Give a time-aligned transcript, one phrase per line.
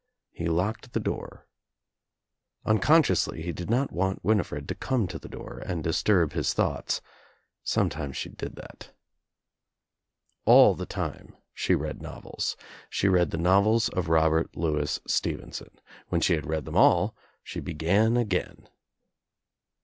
[0.31, 1.47] He locked the door.
[2.65, 5.29] Un DOOR OF THE TRAP ^Jeonsciously he did not want Winifred to come to the
[5.29, 7.01] door and disturb his thoughts.
[7.63, 8.93] Sometimes she did that.
[10.43, 12.57] All the time she read novels.
[12.89, 13.99] She read the novels M.
[13.99, 15.69] of Robert Louis Stevenson.
[16.07, 18.67] When she had read them H all she began again.